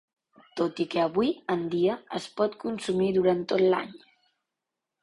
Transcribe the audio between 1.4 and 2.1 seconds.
en dia